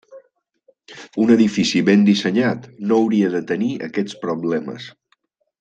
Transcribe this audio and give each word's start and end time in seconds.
Un 1.25 1.33
edifici 1.35 1.83
ben 1.91 2.07
dissenyat 2.09 2.67
no 2.87 2.99
hauria 3.03 3.31
de 3.37 3.45
tenir 3.55 3.71
aquests 3.91 4.21
problemes. 4.27 4.93